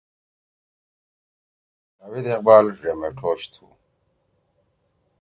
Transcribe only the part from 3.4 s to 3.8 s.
تُھو۔